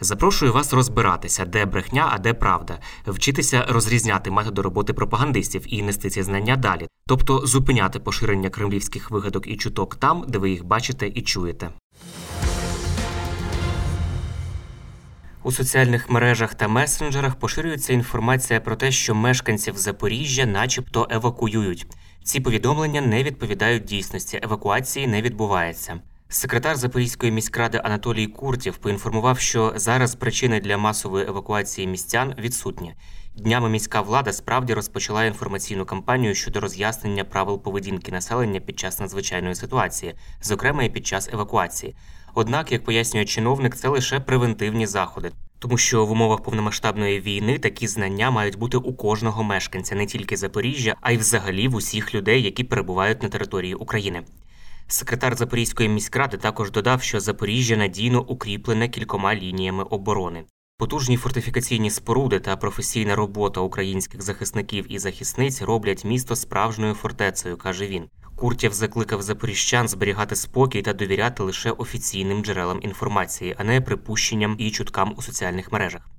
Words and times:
Запрошую 0.00 0.52
вас 0.52 0.72
розбиратися, 0.72 1.44
де 1.44 1.64
брехня, 1.64 2.08
а 2.12 2.18
де 2.18 2.34
правда, 2.34 2.78
вчитися 3.06 3.66
розрізняти 3.68 4.30
методи 4.30 4.62
роботи 4.62 4.92
пропагандистів 4.92 5.64
і 5.66 5.82
нести 5.82 6.10
ці 6.10 6.22
знання 6.22 6.56
далі, 6.56 6.88
тобто 7.06 7.46
зупиняти 7.46 7.98
поширення 7.98 8.50
кремлівських 8.50 9.10
вигадок 9.10 9.46
і 9.46 9.56
чуток 9.56 9.96
там, 9.96 10.24
де 10.28 10.38
ви 10.38 10.50
їх 10.50 10.64
бачите 10.64 11.08
і 11.14 11.22
чуєте. 11.22 11.70
У 15.44 15.52
соціальних 15.52 16.10
мережах 16.10 16.54
та 16.54 16.68
месенджерах 16.68 17.34
поширюється 17.34 17.92
інформація 17.92 18.60
про 18.60 18.76
те, 18.76 18.92
що 18.92 19.14
мешканців 19.14 19.76
Запоріжжя, 19.76 20.46
начебто, 20.46 21.08
евакуюють. 21.10 21.86
Ці 22.24 22.40
повідомлення 22.40 23.00
не 23.00 23.22
відповідають 23.22 23.84
дійсності. 23.84 24.40
Евакуації 24.42 25.06
не 25.06 25.22
відбувається. 25.22 26.00
Секретар 26.34 26.76
Запорізької 26.76 27.32
міськради 27.32 27.80
Анатолій 27.84 28.26
Куртів 28.26 28.76
поінформував, 28.76 29.38
що 29.38 29.72
зараз 29.76 30.14
причини 30.14 30.60
для 30.60 30.78
масової 30.78 31.26
евакуації 31.26 31.86
містян 31.86 32.34
відсутні. 32.38 32.94
Днями 33.36 33.68
міська 33.68 34.00
влада 34.00 34.32
справді 34.32 34.74
розпочала 34.74 35.24
інформаційну 35.24 35.84
кампанію 35.84 36.34
щодо 36.34 36.60
роз'яснення 36.60 37.24
правил 37.24 37.62
поведінки 37.62 38.12
населення 38.12 38.60
під 38.60 38.78
час 38.78 39.00
надзвичайної 39.00 39.54
ситуації, 39.54 40.14
зокрема 40.42 40.82
і 40.82 40.90
під 40.90 41.06
час 41.06 41.28
евакуації. 41.32 41.94
Однак, 42.34 42.72
як 42.72 42.84
пояснює 42.84 43.24
чиновник, 43.24 43.76
це 43.76 43.88
лише 43.88 44.20
превентивні 44.20 44.86
заходи, 44.86 45.32
тому 45.58 45.78
що 45.78 46.06
в 46.06 46.10
умовах 46.10 46.42
повномасштабної 46.42 47.20
війни 47.20 47.58
такі 47.58 47.88
знання 47.88 48.30
мають 48.30 48.58
бути 48.58 48.76
у 48.76 48.94
кожного 48.94 49.44
мешканця, 49.44 49.94
не 49.94 50.06
тільки 50.06 50.36
Запоріжжя, 50.36 50.94
а 51.00 51.12
й 51.12 51.16
взагалі 51.16 51.68
в 51.68 51.74
усіх 51.74 52.14
людей, 52.14 52.42
які 52.42 52.64
перебувають 52.64 53.22
на 53.22 53.28
території 53.28 53.74
України. 53.74 54.22
Секретар 54.92 55.36
Запорізької 55.36 55.88
міськради 55.88 56.36
також 56.36 56.70
додав, 56.70 57.02
що 57.02 57.20
Запоріжжя 57.20 57.76
надійно 57.76 58.22
укріплене 58.22 58.88
кількома 58.88 59.34
лініями 59.34 59.82
оборони. 59.82 60.44
Потужні 60.78 61.16
фортифікаційні 61.16 61.90
споруди 61.90 62.40
та 62.40 62.56
професійна 62.56 63.16
робота 63.16 63.60
українських 63.60 64.22
захисників 64.22 64.92
і 64.92 64.98
захисниць 64.98 65.62
роблять 65.62 66.04
місто 66.04 66.36
справжньою 66.36 66.94
фортецею, 66.94 67.56
каже 67.56 67.86
він. 67.86 68.04
Куртєв 68.36 68.72
закликав 68.72 69.22
запоріжчан 69.22 69.88
зберігати 69.88 70.36
спокій 70.36 70.82
та 70.82 70.92
довіряти 70.92 71.42
лише 71.42 71.70
офіційним 71.70 72.44
джерелам 72.44 72.78
інформації, 72.82 73.54
а 73.58 73.64
не 73.64 73.80
припущенням 73.80 74.56
і 74.58 74.70
чуткам 74.70 75.14
у 75.18 75.22
соціальних 75.22 75.72
мережах. 75.72 76.10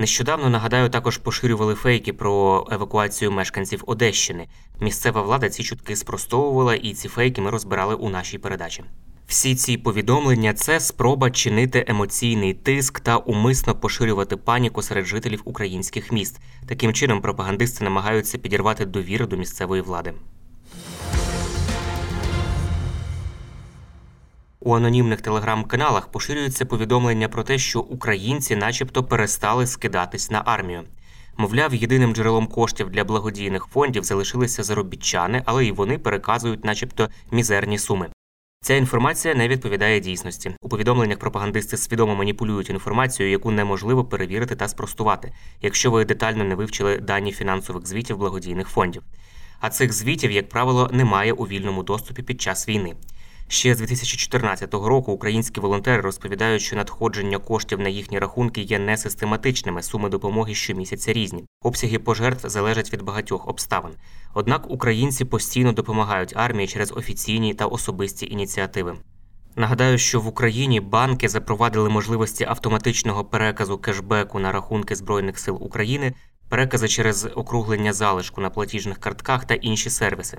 Нещодавно 0.00 0.50
нагадаю, 0.50 0.90
також 0.90 1.18
поширювали 1.18 1.74
фейки 1.74 2.12
про 2.12 2.66
евакуацію 2.70 3.32
мешканців 3.32 3.82
Одещини. 3.86 4.48
Місцева 4.80 5.22
влада 5.22 5.48
ці 5.48 5.62
чутки 5.62 5.96
спростовувала, 5.96 6.74
і 6.74 6.94
ці 6.94 7.08
фейки 7.08 7.40
ми 7.40 7.50
розбирали 7.50 7.94
у 7.94 8.08
нашій 8.08 8.38
передачі. 8.38 8.84
Всі 9.26 9.54
ці 9.54 9.76
повідомлення 9.76 10.54
це 10.54 10.80
спроба 10.80 11.30
чинити 11.30 11.84
емоційний 11.88 12.54
тиск 12.54 13.00
та 13.00 13.16
умисно 13.16 13.74
поширювати 13.74 14.36
паніку 14.36 14.82
серед 14.82 15.04
жителів 15.04 15.42
українських 15.44 16.12
міст. 16.12 16.40
Таким 16.68 16.94
чином 16.94 17.20
пропагандисти 17.20 17.84
намагаються 17.84 18.38
підірвати 18.38 18.86
довіру 18.86 19.26
до 19.26 19.36
місцевої 19.36 19.82
влади. 19.82 20.14
У 24.62 24.74
анонімних 24.74 25.20
телеграм-каналах 25.20 26.08
поширюються 26.08 26.66
повідомлення 26.66 27.28
про 27.28 27.42
те, 27.42 27.58
що 27.58 27.80
українці, 27.80 28.56
начебто, 28.56 29.04
перестали 29.04 29.66
скидатись 29.66 30.30
на 30.30 30.42
армію. 30.44 30.82
Мовляв, 31.36 31.74
єдиним 31.74 32.14
джерелом 32.14 32.46
коштів 32.46 32.90
для 32.90 33.04
благодійних 33.04 33.66
фондів 33.66 34.04
залишилися 34.04 34.62
заробітчани, 34.62 35.42
але 35.44 35.66
й 35.66 35.72
вони 35.72 35.98
переказують, 35.98 36.64
начебто, 36.64 37.08
мізерні 37.30 37.78
суми. 37.78 38.08
Ця 38.62 38.74
інформація 38.74 39.34
не 39.34 39.48
відповідає 39.48 40.00
дійсності. 40.00 40.52
У 40.60 40.68
повідомленнях 40.68 41.18
пропагандисти 41.18 41.76
свідомо 41.76 42.14
маніпулюють 42.14 42.70
інформацію, 42.70 43.30
яку 43.30 43.50
неможливо 43.50 44.04
перевірити 44.04 44.56
та 44.56 44.68
спростувати, 44.68 45.32
якщо 45.62 45.90
ви 45.90 46.04
детально 46.04 46.44
не 46.44 46.54
вивчили 46.54 46.98
дані 46.98 47.32
фінансових 47.32 47.86
звітів 47.86 48.16
благодійних 48.16 48.68
фондів. 48.68 49.02
А 49.60 49.70
цих 49.70 49.92
звітів, 49.92 50.30
як 50.30 50.48
правило, 50.48 50.90
немає 50.92 51.32
у 51.32 51.44
вільному 51.44 51.82
доступі 51.82 52.22
під 52.22 52.40
час 52.40 52.68
війни. 52.68 52.94
Ще 53.52 53.74
з 53.74 53.78
2014 53.78 54.74
року 54.74 55.12
українські 55.12 55.60
волонтери 55.60 56.02
розповідають, 56.02 56.62
що 56.62 56.76
надходження 56.76 57.38
коштів 57.38 57.80
на 57.80 57.88
їхні 57.88 58.18
рахунки 58.18 58.60
є 58.60 58.78
несистематичними, 58.78 59.82
суми 59.82 60.08
допомоги 60.08 60.54
щомісяця 60.54 61.12
різні. 61.12 61.44
Обсяги 61.62 61.98
пожертв 61.98 62.48
залежать 62.48 62.92
від 62.92 63.02
багатьох 63.02 63.48
обставин. 63.48 63.92
Однак 64.34 64.70
українці 64.70 65.24
постійно 65.24 65.72
допомагають 65.72 66.32
армії 66.36 66.68
через 66.68 66.92
офіційні 66.92 67.54
та 67.54 67.66
особисті 67.66 68.26
ініціативи. 68.26 68.96
Нагадаю, 69.56 69.98
що 69.98 70.20
в 70.20 70.26
Україні 70.26 70.80
банки 70.80 71.28
запровадили 71.28 71.88
можливості 71.88 72.44
автоматичного 72.44 73.24
переказу 73.24 73.78
кешбеку 73.78 74.38
на 74.38 74.52
рахунки 74.52 74.96
Збройних 74.96 75.38
сил 75.38 75.58
України, 75.60 76.14
перекази 76.48 76.88
через 76.88 77.28
округлення 77.34 77.92
залишку 77.92 78.40
на 78.40 78.50
платіжних 78.50 78.98
картках 78.98 79.44
та 79.44 79.54
інші 79.54 79.90
сервіси. 79.90 80.38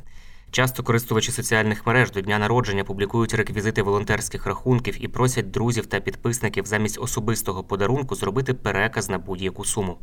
Часто 0.52 0.84
користувачі 0.84 1.32
соціальних 1.32 1.88
мереж 1.88 2.12
до 2.12 2.22
дня 2.22 2.40
народження 2.40 2.84
публікують 2.84 3.34
реквізити 3.34 3.82
волонтерських 3.82 4.46
рахунків 4.46 5.04
і 5.04 5.08
просять 5.08 5.52
друзів 5.52 5.86
та 5.86 6.00
підписників 6.00 6.66
замість 6.66 7.00
особистого 7.00 7.64
подарунку 7.64 8.16
зробити 8.16 8.54
переказ 8.54 9.10
на 9.10 9.18
будь-яку 9.18 9.66
суму. 9.66 9.98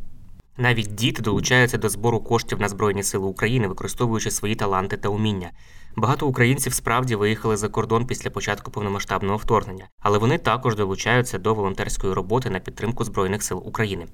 Навіть 0.57 0.95
діти 0.95 1.23
долучаються 1.23 1.79
до 1.79 1.89
збору 1.89 2.21
коштів 2.21 2.61
на 2.61 2.69
Збройні 2.69 3.03
Сили 3.03 3.27
України, 3.27 3.69
використовуючи 3.69 4.31
свої 4.31 4.55
таланти 4.55 4.97
та 4.97 5.09
уміння. 5.09 5.51
Багато 5.97 6.27
українців 6.27 6.75
справді 6.75 7.17
виїхали 7.17 7.57
за 7.57 7.69
кордон 7.69 8.07
після 8.07 8.31
початку 8.31 8.71
повномасштабного 8.71 9.37
вторгнення, 9.37 9.89
але 10.01 10.19
вони 10.19 10.39
також 10.39 10.77
долучаються 10.77 11.39
до 11.39 11.55
волонтерської 11.55 12.13
роботи 12.13 12.51
на 12.51 12.61
підтримку 12.61 13.05
Збройних 13.05 13.43
сил 13.43 13.63
України. 13.67 14.07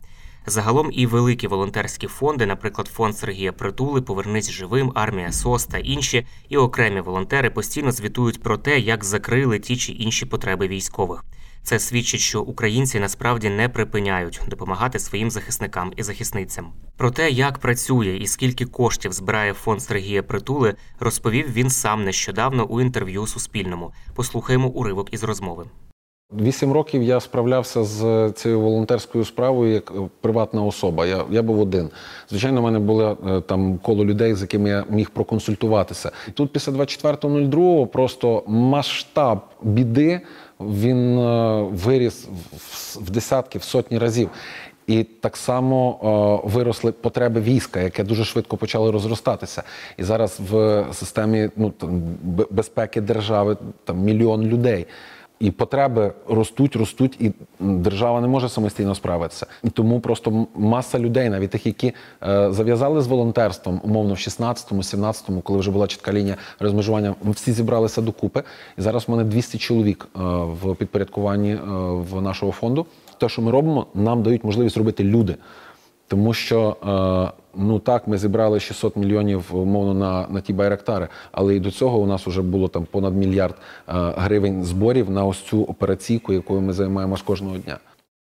Загалом 0.46 0.91
і 0.93 1.06
великі 1.06 1.46
волонтерські 1.46 2.06
фонди, 2.06 2.46
наприклад, 2.46 2.88
фонд 2.88 3.17
Сергія 3.17 3.52
Притули, 3.52 4.02
Повернись 4.02 4.50
живим, 4.50 4.93
армія 4.94 5.32
СОС 5.32 5.67
та 5.67 5.79
інші, 5.79 6.26
і 6.49 6.56
окремі 6.56 7.00
волонтери 7.00 7.50
постійно 7.50 7.93
звітують 7.93 8.43
про 8.43 8.58
те, 8.58 8.79
як 8.79 9.05
закрили 9.05 9.58
ті 9.58 9.76
чи 9.76 9.93
інші 9.93 10.26
потреби 10.26 10.69
військових. 10.69 11.25
Це 11.62 11.79
свідчить, 11.79 12.20
що 12.20 12.43
українці 12.43 13.00
насправді 13.00 13.50
не 13.50 13.69
припиняють 13.69 14.41
допомагати 14.49 14.99
своїм 14.99 15.31
захисникам 15.31 15.93
і 15.96 16.02
захисницям. 16.02 16.73
Про 16.96 17.11
те, 17.11 17.31
як 17.31 17.58
працює 17.58 18.17
і 18.20 18.26
скільки 18.26 18.67
коштів 18.67 19.12
збирає 19.12 19.52
фонд 19.52 19.82
Сергія 19.82 20.23
Притули, 20.23 20.75
розповів 21.00 21.52
він 21.52 21.70
сам 21.70 22.05
нещодавно 22.05 22.64
у 22.64 22.81
інтерв'ю 22.81 23.26
Суспільному. 23.26 23.93
Послухаємо 24.14 24.69
уривок 24.69 25.14
із 25.14 25.25
розмови. 25.25 25.67
Вісім 26.32 26.73
років 26.73 27.03
я 27.03 27.21
справлявся 27.21 27.85
з 27.85 28.32
цією 28.32 28.61
волонтерською 28.61 29.25
справою 29.25 29.73
як 29.73 29.91
е, 29.91 30.09
приватна 30.21 30.62
особа. 30.65 31.06
Я 31.06 31.25
я 31.31 31.43
був 31.43 31.61
один. 31.61 31.91
Звичайно, 32.31 32.61
в 32.61 32.65
мене 32.65 32.79
було 32.79 33.19
е, 33.29 33.41
там 33.41 33.79
коло 33.79 34.05
людей, 34.05 34.35
з 34.35 34.41
якими 34.41 34.69
я 34.69 34.85
міг 34.91 35.11
проконсультуватися. 35.11 36.11
Тут, 36.35 36.53
після 36.53 36.73
24.02, 36.73 37.87
просто 37.87 38.43
масштаб 38.47 39.41
біди 39.62 40.21
він 40.61 41.19
е, 41.19 41.62
виріс 41.62 42.29
в, 42.94 43.11
десятки, 43.11 43.59
в 43.59 43.62
сотні 43.62 43.99
разів. 43.99 44.31
І 44.87 45.05
так 45.05 45.37
само 45.37 45.99
е, 46.44 46.49
виросли 46.49 46.93
потреби 46.93 47.41
війська, 47.41 47.81
яке 47.81 48.05
дуже 48.05 48.25
швидко 48.25 48.56
почало 48.56 48.93
розростатися. 48.93 49.62
І 49.97 50.03
зараз 50.03 50.41
в 50.50 50.85
системі 50.93 51.50
ну, 51.56 51.70
там, 51.70 52.03
безпеки 52.50 53.00
держави 53.00 53.56
там 53.85 53.99
мільйон 53.99 54.43
людей. 54.43 54.87
І 55.44 55.50
потреби 55.50 56.12
ростуть, 56.29 56.76
ростуть, 56.76 57.17
і 57.20 57.32
держава 57.61 58.20
не 58.20 58.26
може 58.26 58.49
самостійно 58.49 58.94
справитися. 58.94 59.46
І 59.64 59.70
тому 59.70 60.00
просто 60.00 60.46
маса 60.55 60.99
людей, 60.99 61.29
навіть 61.29 61.50
тих, 61.50 61.67
які 61.67 61.93
е, 62.23 62.52
зав'язали 62.52 63.00
з 63.02 63.06
волонтерством, 63.06 63.81
умовно 63.85 64.14
в 64.14 64.17
16-му, 64.17 64.82
17-му, 64.82 65.41
коли 65.41 65.58
вже 65.58 65.70
була 65.70 65.87
чітка 65.87 66.12
лінія 66.12 66.37
розмежування, 66.61 67.14
ми 67.23 67.32
всі 67.32 67.52
зібралися 67.52 68.02
докупи. 68.02 68.43
І 68.79 68.81
зараз 68.81 69.08
в 69.08 69.11
мене 69.11 69.25
200 69.25 69.58
чоловік 69.58 70.08
е, 70.17 70.19
в 70.62 70.75
підпорядкуванні 70.75 71.50
е, 71.50 71.58
в 72.11 72.23
нашого 72.23 72.52
фонду. 72.52 72.87
Те, 73.19 73.29
що 73.29 73.43
ми 73.43 73.50
робимо, 73.50 73.87
нам 73.94 74.23
дають 74.23 74.44
можливість 74.44 74.76
робити 74.76 75.05
люди. 75.05 75.37
Тому 76.09 76.35
що 76.35 76.77
е, 76.83 77.41
ну 77.56 77.79
так, 77.79 78.09
ми 78.09 78.19
зібрали 78.19 78.61
600 78.61 78.97
мільйонів 78.97 79.45
умовно 79.53 79.95
на, 79.95 80.27
на 80.29 80.41
ті 80.41 80.53
байрактари, 80.53 81.09
але 81.33 81.56
і 81.56 81.61
до 81.61 81.71
цього 81.71 81.99
у 81.99 82.06
нас 82.06 82.27
вже 82.27 82.43
було 82.43 82.69
там 82.69 82.87
понад 82.91 83.17
мільярд 83.17 83.55
е, 83.55 83.93
гривень 84.17 84.65
зборів 84.65 85.11
на 85.11 85.25
ось 85.25 85.41
цю 85.41 85.62
операційку, 85.62 86.33
якою 86.33 86.61
ми 86.61 86.73
займаємось 86.73 87.23
кожного 87.23 87.59
дня. 87.59 87.79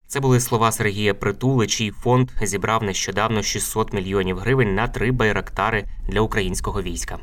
Це 0.06 0.20
були 0.20 0.40
слова 0.40 0.72
Сергія 0.72 1.14
Притули, 1.14 1.66
чий 1.66 1.90
фонд 1.90 2.30
зібрав 2.42 2.82
нещодавно 2.82 3.42
600 3.42 3.92
мільйонів 3.92 4.38
гривень 4.38 4.74
на 4.74 4.88
три 4.88 5.12
байрактари 5.12 5.84
для 6.08 6.20
українського 6.20 6.82
війська. 6.82 7.18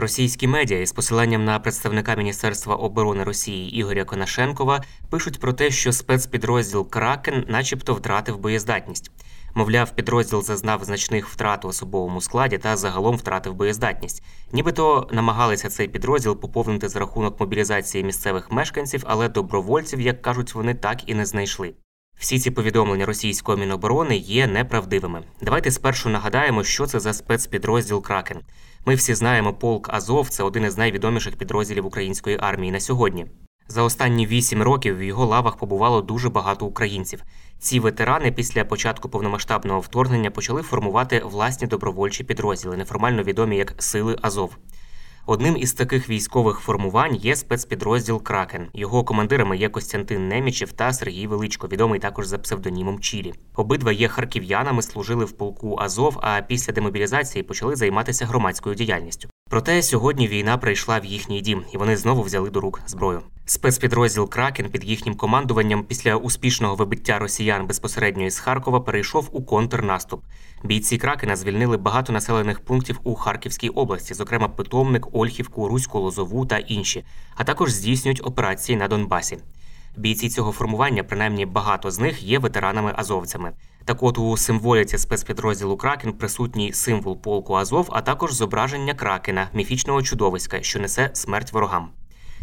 Російські 0.00 0.46
медіа 0.46 0.80
із 0.80 0.92
посиланням 0.92 1.44
на 1.44 1.58
представника 1.58 2.14
Міністерства 2.14 2.74
оборони 2.74 3.24
Росії 3.24 3.76
Ігоря 3.76 4.04
Конашенкова 4.04 4.84
пишуть 5.10 5.40
про 5.40 5.52
те, 5.52 5.70
що 5.70 5.92
спецпідрозділ 5.92 6.88
Кракен, 6.90 7.44
начебто, 7.48 7.94
втратив 7.94 8.38
боєздатність. 8.38 9.10
Мовляв, 9.54 9.90
підрозділ 9.90 10.42
зазнав 10.42 10.84
значних 10.84 11.28
втрат 11.28 11.64
у 11.64 11.68
особовому 11.68 12.20
складі 12.20 12.58
та 12.58 12.76
загалом 12.76 13.16
втратив 13.16 13.54
боєздатність. 13.54 14.22
Нібито 14.52 15.08
намагалися 15.12 15.68
цей 15.68 15.88
підрозділ 15.88 16.40
поповнити 16.40 16.88
за 16.88 16.98
рахунок 16.98 17.40
мобілізації 17.40 18.04
місцевих 18.04 18.52
мешканців, 18.52 19.04
але 19.06 19.28
добровольців, 19.28 20.00
як 20.00 20.22
кажуть, 20.22 20.54
вони 20.54 20.74
так 20.74 21.08
і 21.10 21.14
не 21.14 21.26
знайшли. 21.26 21.74
Всі 22.20 22.38
ці 22.38 22.50
повідомлення 22.50 23.06
російського 23.06 23.58
міноборони 23.58 24.16
є 24.16 24.46
неправдивими. 24.46 25.22
Давайте 25.42 25.70
спершу 25.70 26.08
нагадаємо, 26.08 26.64
що 26.64 26.86
це 26.86 27.00
за 27.00 27.12
спецпідрозділ 27.12 28.02
Кракен. 28.02 28.38
Ми 28.86 28.94
всі 28.94 29.14
знаємо 29.14 29.54
полк 29.54 29.88
Азов, 29.94 30.28
це 30.28 30.42
один 30.42 30.64
із 30.64 30.78
найвідоміших 30.78 31.36
підрозділів 31.36 31.86
української 31.86 32.38
армії 32.40 32.72
на 32.72 32.80
сьогодні. 32.80 33.26
За 33.68 33.82
останні 33.82 34.26
вісім 34.26 34.62
років 34.62 34.98
в 34.98 35.02
його 35.02 35.26
лавах 35.26 35.56
побувало 35.56 36.02
дуже 36.02 36.28
багато 36.28 36.66
українців. 36.66 37.22
Ці 37.58 37.80
ветерани 37.80 38.32
після 38.32 38.64
початку 38.64 39.08
повномасштабного 39.08 39.80
вторгнення 39.80 40.30
почали 40.30 40.62
формувати 40.62 41.22
власні 41.24 41.66
добровольчі 41.66 42.24
підрозділи, 42.24 42.76
неформально 42.76 43.22
відомі 43.22 43.56
як 43.56 43.74
Сили 43.78 44.16
Азов. 44.22 44.56
Одним 45.30 45.56
із 45.56 45.72
таких 45.72 46.08
військових 46.08 46.58
формувань 46.58 47.14
є 47.14 47.36
спецпідрозділ 47.36 48.22
Кракен. 48.22 48.66
Його 48.74 49.04
командирами 49.04 49.56
є 49.56 49.68
Костянтин 49.68 50.28
Немічев 50.28 50.72
та 50.72 50.92
Сергій 50.92 51.26
Величко, 51.26 51.68
відомий 51.68 52.00
також 52.00 52.26
за 52.26 52.38
псевдонімом 52.38 53.00
Чілі. 53.00 53.34
Обидва 53.54 53.92
є 53.92 54.08
харків'янами, 54.08 54.82
служили 54.82 55.24
в 55.24 55.32
полку 55.32 55.76
Азов, 55.80 56.18
а 56.22 56.40
після 56.42 56.72
демобілізації 56.72 57.42
почали 57.42 57.76
займатися 57.76 58.26
громадською 58.26 58.74
діяльністю. 58.74 59.28
Проте 59.50 59.82
сьогодні 59.82 60.28
війна 60.28 60.58
прийшла 60.58 60.98
в 60.98 61.04
їхній 61.04 61.40
дім, 61.40 61.64
і 61.72 61.76
вони 61.76 61.96
знову 61.96 62.22
взяли 62.22 62.50
до 62.50 62.60
рук 62.60 62.80
зброю. 62.86 63.22
Спецпідрозділ 63.44 64.28
Кракен 64.28 64.70
під 64.70 64.84
їхнім 64.84 65.14
командуванням 65.14 65.84
після 65.84 66.16
успішного 66.16 66.74
вибиття 66.74 67.18
росіян 67.18 67.66
безпосередньо 67.66 68.26
із 68.26 68.38
Харкова 68.38 68.80
перейшов 68.80 69.28
у 69.32 69.42
контрнаступ. 69.42 70.24
Бійці 70.64 70.98
Кракена 70.98 71.36
звільнили 71.36 71.76
багато 71.76 72.12
населених 72.12 72.60
пунктів 72.60 73.00
у 73.04 73.14
Харківській 73.14 73.68
області, 73.68 74.14
зокрема 74.14 74.48
Питомник, 74.48 75.06
Ольхівку, 75.12 75.68
Руську 75.68 76.00
Лозову 76.00 76.46
та 76.46 76.58
інші, 76.58 77.04
а 77.36 77.44
також 77.44 77.70
здійснюють 77.70 78.20
операції 78.24 78.78
на 78.78 78.88
Донбасі. 78.88 79.38
Бійці 79.96 80.28
цього 80.28 80.52
формування, 80.52 81.04
принаймні 81.04 81.46
багато 81.46 81.90
з 81.90 81.98
них, 81.98 82.22
є 82.22 82.38
ветеранами-азовцями. 82.38 83.50
Так 83.84 84.02
от 84.02 84.18
у 84.18 84.36
символіці 84.36 84.98
спецпідрозділу 84.98 85.76
Кракен 85.76 86.12
присутній 86.12 86.72
символ 86.72 87.20
полку 87.20 87.54
Азов, 87.54 87.88
а 87.92 88.00
також 88.00 88.32
зображення 88.32 88.94
Кракена, 88.94 89.48
міфічного 89.54 90.02
чудовиська, 90.02 90.62
що 90.62 90.80
несе 90.80 91.10
смерть 91.12 91.52
ворогам. 91.52 91.88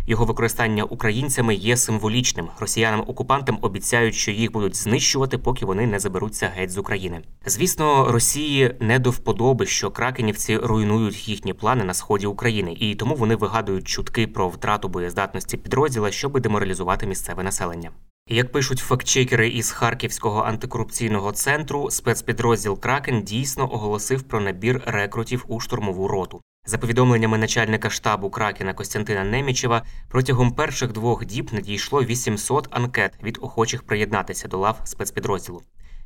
Його 0.09 0.25
використання 0.25 0.83
українцями 0.83 1.55
є 1.55 1.77
символічним. 1.77 2.47
Росіянам-окупантам 2.59 3.57
обіцяють, 3.61 4.15
що 4.15 4.31
їх 4.31 4.51
будуть 4.51 4.75
знищувати, 4.75 5.37
поки 5.37 5.65
вони 5.65 5.87
не 5.87 5.99
заберуться 5.99 6.51
геть 6.55 6.71
з 6.71 6.77
України. 6.77 7.21
Звісно, 7.45 8.11
Росії 8.11 8.75
не 8.79 8.99
до 8.99 9.11
вподоби, 9.11 9.65
що 9.65 9.91
кракенівці 9.91 10.57
руйнують 10.57 11.27
їхні 11.27 11.53
плани 11.53 11.83
на 11.83 11.93
сході 11.93 12.27
України, 12.27 12.73
і 12.79 12.95
тому 12.95 13.15
вони 13.15 13.35
вигадують 13.35 13.87
чутки 13.87 14.27
про 14.27 14.49
втрату 14.49 14.89
боєздатності 14.89 15.57
підрозділа, 15.57 16.11
щоб 16.11 16.39
деморалізувати 16.39 17.07
місцеве 17.07 17.43
населення. 17.43 17.91
Як 18.29 18.51
пишуть 18.51 18.79
фактчекери 18.79 19.49
із 19.49 19.71
Харківського 19.71 20.41
антикорупційного 20.41 21.31
центру, 21.31 21.91
спецпідрозділ 21.91 22.79
Кракен 22.79 23.23
дійсно 23.23 23.73
оголосив 23.73 24.23
про 24.23 24.39
набір 24.39 24.81
рекрутів 24.85 25.45
у 25.47 25.59
штурмову 25.59 26.07
роту. 26.07 26.41
За 26.69 26.77
повідомленнями 26.77 27.37
начальника 27.37 27.89
штабу 27.89 28.29
Кракена 28.29 28.73
Костянтина 28.73 29.23
Немічева, 29.23 29.83
протягом 30.09 30.51
перших 30.51 30.91
двох 30.91 31.25
діб 31.25 31.49
надійшло 31.53 32.03
800 32.03 32.67
анкет 32.71 33.13
від 33.23 33.37
охочих 33.41 33.83
приєднатися 33.83 34.47
до 34.47 34.57
лав 34.57 34.81
спецпідрозділу. 34.83 35.61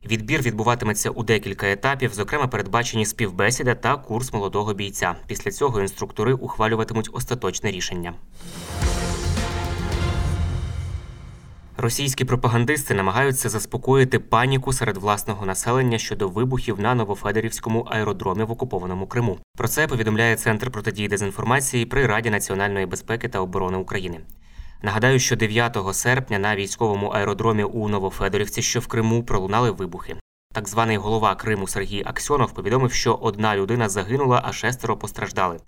Відбір 0.05 0.41
відбуватиметься 0.41 1.09
у 1.09 1.23
декілька 1.23 1.71
етапів, 1.71 2.13
зокрема 2.13 2.47
передбачені 2.47 3.05
співбесіда 3.05 3.75
та 3.75 3.95
курс 3.95 4.33
молодого 4.33 4.73
бійця. 4.73 5.15
Після 5.27 5.51
цього 5.51 5.81
інструктори 5.81 6.33
ухвалюватимуть 6.33 7.09
остаточне 7.13 7.71
рішення. 7.71 8.13
Російські 11.81 12.25
пропагандисти 12.25 12.93
намагаються 12.93 13.49
заспокоїти 13.49 14.19
паніку 14.19 14.73
серед 14.73 14.97
власного 14.97 15.45
населення 15.45 15.97
щодо 15.97 16.29
вибухів 16.29 16.79
на 16.79 16.95
Новофедерівському 16.95 17.81
аеродромі 17.81 18.43
в 18.43 18.51
окупованому 18.51 19.07
Криму. 19.07 19.39
Про 19.57 19.67
це 19.67 19.87
повідомляє 19.87 20.35
Центр 20.35 20.71
протидії 20.71 21.07
дезінформації 21.07 21.85
при 21.85 22.05
Раді 22.05 22.29
національної 22.29 22.85
безпеки 22.85 23.29
та 23.29 23.39
оборони 23.39 23.77
України. 23.77 24.19
Нагадаю, 24.81 25.19
що 25.19 25.35
9 25.35 25.77
серпня 25.93 26.39
на 26.39 26.55
військовому 26.55 27.07
аеродромі 27.07 27.63
у 27.63 27.87
Новофедорівці, 27.87 28.61
що 28.61 28.79
в 28.79 28.87
Криму, 28.87 29.23
пролунали 29.23 29.71
вибухи. 29.71 30.15
Так 30.53 30.69
званий 30.69 30.97
голова 30.97 31.35
Криму 31.35 31.67
Сергій 31.67 32.03
Аксьонов 32.05 32.53
повідомив, 32.53 32.93
що 32.93 33.13
одна 33.13 33.55
людина 33.55 33.89
загинула, 33.89 34.41
а 34.45 34.53
шестеро 34.53 34.97
постраждали. 34.97 35.59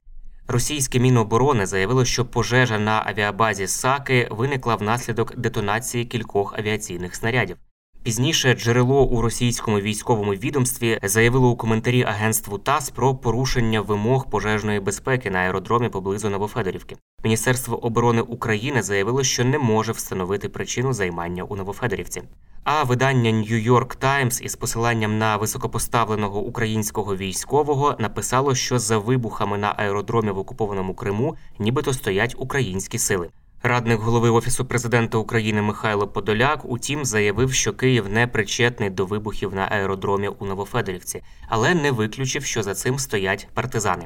Російське 0.48 1.00
міноборони 1.00 1.66
заявило, 1.66 2.06
що 2.06 2.26
пожежа 2.26 2.80
на 2.80 3.04
авіабазі 3.06 3.68
Саки 3.68 4.28
виникла 4.32 4.76
внаслідок 4.76 5.38
детонації 5.38 6.06
кількох 6.06 6.60
авіаційних 6.60 7.16
снарядів. 7.16 7.58
Пізніше 8.04 8.54
джерело 8.54 9.04
у 9.06 9.22
російському 9.22 9.80
військовому 9.80 10.32
відомстві 10.32 11.00
заявило 11.04 11.50
у 11.50 11.56
коментарі 11.56 12.04
агентству 12.04 12.58
ТАСС 12.58 12.90
про 12.90 13.16
порушення 13.16 13.82
вимог 13.82 14.30
пожежної 14.30 14.80
безпеки 14.80 15.30
на 15.30 15.40
аеродромі 15.40 15.90
поблизу 15.90 16.30
Новофедорівки. 16.30 16.96
Міністерство 17.24 17.86
оборони 17.86 18.22
України 18.22 18.82
заявило, 18.82 19.24
що 19.24 19.46
не 19.46 19.60
може 19.60 19.92
встановити 19.92 20.50
причину 20.50 20.94
займання 20.94 21.44
у 21.44 21.56
Новофедорівці. 21.56 22.22
А 22.64 22.84
видання 22.84 23.32
New 23.32 23.70
York 23.72 23.98
Times 23.98 24.44
із 24.44 24.56
посиланням 24.56 25.18
на 25.18 25.38
високопоставленого 25.38 26.40
українського 26.40 27.16
військового 27.16 27.96
написало, 28.00 28.56
що 28.56 28.80
за 28.80 28.98
вибухами 28.98 29.58
на 29.58 29.74
аеродромі 29.78 30.32
в 30.32 30.38
окупованому 30.38 30.94
Криму 30.94 31.36
нібито 31.60 31.94
стоять 31.94 32.36
українські 32.38 32.98
сили. 32.98 33.30
Радник 33.66 34.00
голови 34.00 34.30
офісу 34.30 34.66
президента 34.66 35.18
України 35.18 35.62
Михайло 35.62 36.08
Подоляк, 36.08 36.60
утім, 36.66 37.06
заявив, 37.06 37.54
що 37.54 37.74
Київ 37.74 38.10
не 38.10 38.28
причетний 38.28 38.90
до 38.90 39.06
вибухів 39.06 39.56
на 39.56 39.68
аеродромі 39.72 40.28
у 40.28 40.46
Новофедорівці, 40.46 41.24
але 41.48 41.76
не 41.76 41.92
виключив, 41.92 42.44
що 42.46 42.64
за 42.64 42.76
цим 42.76 43.00
стоять 43.00 43.48
партизани. 43.54 44.06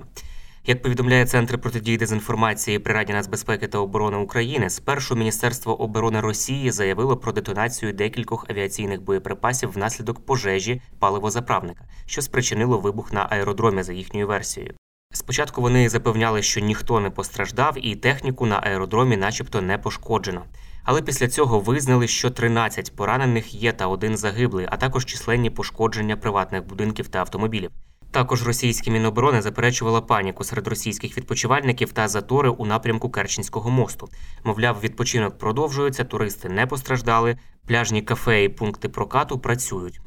Як 0.65 0.81
повідомляє 0.81 1.25
Центр 1.25 1.57
протидії 1.57 1.97
дезінформації 1.97 2.79
при 2.79 2.93
Раді 2.93 3.13
нацбезпеки 3.13 3.67
та 3.67 3.77
оборони 3.77 4.17
України, 4.17 4.69
спершу 4.69 5.15
Міністерство 5.15 5.81
оборони 5.81 6.21
Росії 6.21 6.71
заявило 6.71 7.17
про 7.17 7.31
детонацію 7.31 7.93
декількох 7.93 8.45
авіаційних 8.49 9.01
боєприпасів 9.01 9.71
внаслідок 9.71 10.25
пожежі 10.25 10.81
паливозаправника, 10.99 11.85
що 12.05 12.21
спричинило 12.21 12.77
вибух 12.77 13.13
на 13.13 13.27
аеродромі 13.29 13.83
за 13.83 13.93
їхньою 13.93 14.27
версією. 14.27 14.73
Спочатку 15.17 15.61
вони 15.61 15.89
запевняли, 15.89 16.41
що 16.41 16.59
ніхто 16.59 16.99
не 16.99 17.09
постраждав, 17.09 17.85
і 17.85 17.95
техніку 17.95 18.45
на 18.45 18.59
аеродромі, 18.59 19.17
начебто, 19.17 19.61
не 19.61 19.77
пошкоджено. 19.77 20.45
Але 20.83 21.01
після 21.01 21.27
цього 21.27 21.59
визнали, 21.59 22.07
що 22.07 22.31
13 22.31 22.95
поранених 22.95 23.53
є 23.53 23.71
та 23.71 23.87
один 23.87 24.17
загиблий, 24.17 24.67
а 24.69 24.77
також 24.77 25.05
численні 25.05 25.49
пошкодження 25.49 26.17
приватних 26.17 26.65
будинків 26.65 27.07
та 27.07 27.19
автомобілів. 27.19 27.71
Також 28.11 28.47
російське 28.47 28.91
міноборони 28.91 29.41
заперечувало 29.41 30.01
паніку 30.01 30.43
серед 30.43 30.67
російських 30.67 31.17
відпочивальників 31.17 31.91
та 31.91 32.07
затори 32.07 32.49
у 32.49 32.65
напрямку 32.65 33.09
Керченського 33.09 33.69
мосту. 33.69 34.09
Мовляв, 34.43 34.79
відпочинок 34.83 35.37
продовжується, 35.37 36.03
туристи 36.03 36.49
не 36.49 36.67
постраждали, 36.67 37.37
пляжні 37.67 38.01
кафе 38.01 38.43
і 38.43 38.49
пункти 38.49 38.89
прокату 38.89 39.39
працюють. 39.39 40.01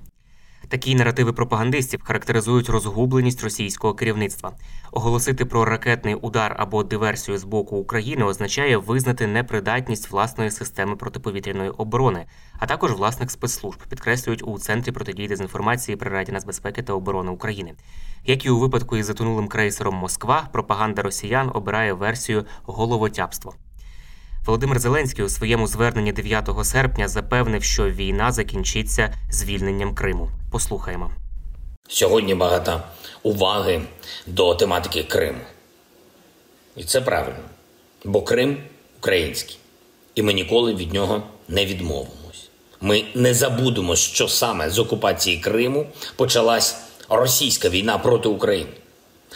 Такі 0.70 0.94
наративи 0.94 1.32
пропагандистів 1.32 2.00
характеризують 2.04 2.68
розгубленість 2.68 3.42
російського 3.44 3.94
керівництва. 3.94 4.52
Оголосити 4.92 5.44
про 5.44 5.64
ракетний 5.64 6.14
удар 6.14 6.56
або 6.58 6.82
диверсію 6.82 7.38
з 7.38 7.44
боку 7.44 7.76
України 7.76 8.24
означає 8.24 8.76
визнати 8.76 9.26
непридатність 9.26 10.10
власної 10.10 10.50
системи 10.50 10.96
протиповітряної 10.96 11.70
оборони, 11.70 12.26
а 12.58 12.66
також 12.66 12.92
власних 12.92 13.30
спецслужб, 13.30 13.78
підкреслюють 13.88 14.42
у 14.46 14.58
центрі 14.58 14.92
протидії 14.92 15.28
дезінформації 15.28 15.96
при 15.96 16.10
Раді 16.10 16.32
нацбезпеки 16.32 16.82
та 16.82 16.92
оборони 16.92 17.30
України. 17.30 17.74
Як 18.24 18.46
і 18.46 18.50
у 18.50 18.58
випадку 18.58 18.96
із 18.96 19.06
затонулим 19.06 19.48
крейсером 19.48 19.94
Москва, 19.94 20.48
пропаганда 20.52 21.02
росіян 21.02 21.50
обирає 21.54 21.92
версію 21.92 22.44
головотяпство. 22.62 23.54
Володимир 24.46 24.78
Зеленський 24.78 25.24
у 25.24 25.28
своєму 25.28 25.66
зверненні 25.66 26.12
9 26.12 26.50
серпня 26.62 27.08
запевнив, 27.08 27.62
що 27.62 27.90
війна 27.90 28.32
закінчиться 28.32 29.14
звільненням 29.30 29.94
Криму. 29.94 30.30
Послухаємо. 30.50 31.10
Сьогодні 31.88 32.34
багато 32.34 32.82
уваги 33.22 33.82
до 34.26 34.54
тематики 34.54 35.02
Криму. 35.02 35.40
І 36.76 36.84
це 36.84 37.00
правильно. 37.00 37.44
Бо 38.04 38.22
Крим 38.22 38.62
український. 38.98 39.58
І 40.14 40.22
ми 40.22 40.32
ніколи 40.32 40.74
від 40.74 40.92
нього 40.92 41.22
не 41.48 41.66
відмовимось. 41.66 42.48
Ми 42.80 43.04
не 43.14 43.34
забудемо, 43.34 43.96
що 43.96 44.28
саме 44.28 44.70
з 44.70 44.78
окупації 44.78 45.38
Криму 45.38 45.86
почалась 46.16 46.76
російська 47.08 47.68
війна 47.68 47.98
проти 47.98 48.28
України. 48.28 48.70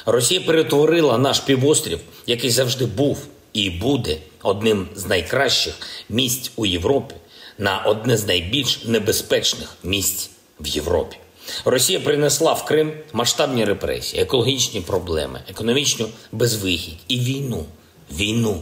Росія 0.06 0.40
перетворила 0.40 1.18
наш 1.18 1.40
півострів, 1.40 2.00
який 2.26 2.50
завжди 2.50 2.86
був 2.86 3.26
і 3.52 3.70
буде 3.70 4.18
одним 4.42 4.88
з 4.94 5.06
найкращих 5.06 5.74
місць 6.08 6.52
у 6.56 6.66
Європі, 6.66 7.14
на 7.58 7.78
одне 7.78 8.16
з 8.16 8.26
найбільш 8.26 8.84
небезпечних 8.84 9.76
місць 9.82 10.30
в 10.60 10.66
Європі. 10.66 11.16
Росія 11.64 12.00
принесла 12.00 12.52
в 12.52 12.64
Крим 12.64 12.92
масштабні 13.12 13.64
репресії, 13.64 14.22
екологічні 14.22 14.80
проблеми, 14.80 15.40
економічну 15.48 16.08
безвихідь 16.32 16.98
і 17.08 17.18
війну. 17.18 17.64
Війну. 18.12 18.60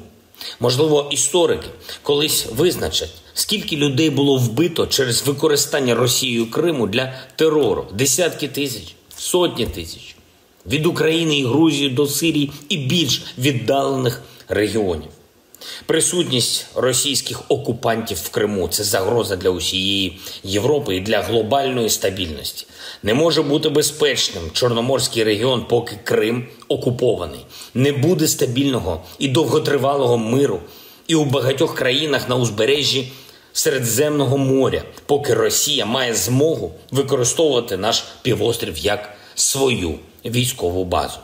Можливо, 0.61 1.09
історики 1.11 1.67
колись 2.03 2.47
визначать, 2.57 3.13
скільки 3.35 3.77
людей 3.77 4.11
було 4.11 4.39
вбито 4.39 4.87
через 4.87 5.27
використання 5.27 5.95
Росією 5.95 6.51
Криму 6.51 6.87
для 6.87 7.15
терору 7.37 7.87
десятки 7.93 8.49
тисяч, 8.49 8.95
сотні 9.17 9.67
тисяч 9.67 10.17
від 10.67 10.87
України 10.87 11.39
і 11.39 11.45
Грузії 11.45 11.89
до 11.89 12.07
Сирії 12.07 12.53
і 12.69 12.77
більш 12.77 13.23
віддалених 13.39 14.23
регіонів. 14.49 15.11
Присутність 15.87 16.67
російських 16.75 17.43
окупантів 17.49 18.19
в 18.19 18.29
Криму 18.29 18.69
це 18.69 18.85
загроза 18.85 19.37
для 19.37 19.51
усієї 19.51 20.19
Європи 20.45 20.97
і 20.97 21.01
для 21.01 21.23
глобальної 21.23 21.89
стабільності. 21.89 22.67
Не 23.03 23.15
може 23.15 23.43
бути 23.43 23.69
безпечним 23.69 24.51
Чорноморський 24.53 25.25
регіон, 25.25 25.65
поки 25.69 25.99
Крим 26.05 26.49
окупований. 26.69 27.41
Не 27.75 27.93
буде 27.93 28.29
стабільного 28.29 29.03
і 29.19 29.29
довготривалого 29.29 30.19
миру 30.19 30.61
і 31.07 31.15
у 31.15 31.25
багатьох 31.25 31.75
країнах 31.75 32.29
на 32.29 32.37
узбережжі 32.37 33.13
Середземного 33.53 34.39
моря, 34.39 34.83
поки 35.07 35.35
Росія 35.35 35.87
має 35.87 36.15
змогу 36.15 36.73
використовувати 36.91 37.77
наш 37.77 38.05
півострів 38.23 38.79
як 38.79 39.13
свою 39.35 39.95
військову 40.25 40.85
базу. 40.85 41.19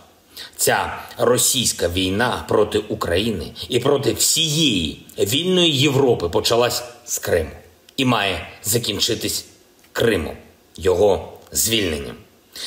Ця 0.56 0.98
російська 1.18 1.88
війна 1.88 2.44
проти 2.48 2.78
України 2.78 3.46
і 3.68 3.78
проти 3.78 4.12
всієї 4.12 5.06
вільної 5.18 5.78
Європи 5.78 6.28
почалась 6.28 6.82
з 7.04 7.18
Криму 7.18 7.50
і 7.96 8.04
має 8.04 8.48
закінчитись 8.62 9.44
Кримом, 9.92 10.36
його 10.76 11.32
звільненням. 11.52 12.16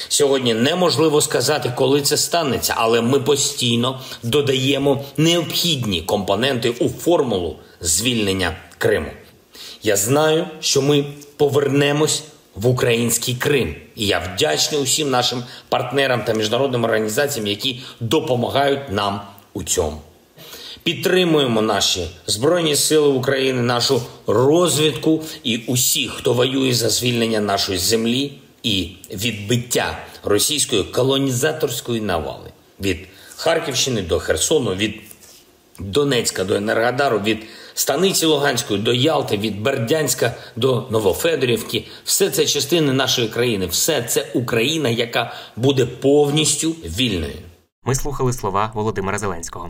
Сьогодні 0.07 0.53
неможливо 0.53 1.21
сказати, 1.21 1.73
коли 1.75 2.01
це 2.01 2.17
станеться, 2.17 2.73
але 2.77 3.01
ми 3.01 3.19
постійно 3.19 4.01
додаємо 4.23 5.03
необхідні 5.17 6.01
компоненти 6.01 6.69
у 6.69 6.89
формулу 6.89 7.55
звільнення 7.81 8.55
Криму. 8.77 9.11
Я 9.83 9.97
знаю, 9.97 10.47
що 10.59 10.81
ми 10.81 11.05
повернемось 11.37 12.23
в 12.55 12.67
український 12.67 13.35
Крим. 13.35 13.75
І 13.95 14.05
я 14.07 14.19
вдячний 14.19 14.81
усім 14.81 15.09
нашим 15.09 15.43
партнерам 15.69 16.23
та 16.23 16.33
міжнародним 16.33 16.83
організаціям, 16.83 17.47
які 17.47 17.79
допомагають 17.99 18.91
нам 18.91 19.21
у 19.53 19.63
цьому. 19.63 20.01
Підтримуємо 20.83 21.61
наші 21.61 22.07
Збройні 22.27 22.75
Сили 22.75 23.07
України, 23.07 23.61
нашу 23.61 24.01
розвідку 24.27 25.23
і 25.43 25.57
усіх, 25.57 26.11
хто 26.11 26.33
воює 26.33 26.73
за 26.73 26.89
звільнення 26.89 27.39
нашої 27.39 27.77
землі 27.77 28.31
і 28.63 28.89
відбиття 29.11 29.97
російської 30.23 30.83
колонізаторської 30.83 32.01
навали 32.01 32.49
від 32.81 32.97
Харківщини 33.35 34.01
до 34.01 34.19
Херсону, 34.19 34.75
від 34.75 35.01
Донецька 35.79 36.43
до 36.43 36.55
Енергодару, 36.55 37.19
від 37.19 37.37
Станиці 37.73 38.25
Луганської 38.25 38.79
до 38.79 38.93
Ялти, 38.93 39.37
від 39.37 39.61
Бердянська 39.61 40.33
до 40.55 40.87
Новофедорівки. 40.89 41.87
Все 42.03 42.29
це 42.29 42.45
частини 42.45 42.93
нашої 42.93 43.27
країни, 43.27 43.65
все 43.65 44.03
це 44.03 44.27
Україна, 44.33 44.89
яка 44.89 45.33
буде 45.55 45.85
повністю 45.85 46.71
вільною. 46.71 47.37
Ми 47.83 47.95
слухали 47.95 48.33
слова 48.33 48.71
Володимира 48.75 49.17
Зеленського. 49.17 49.69